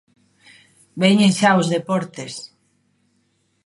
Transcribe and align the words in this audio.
Veñen 1.01 1.31
xa 1.39 1.51
os 1.61 1.67
deportes. 1.75 2.33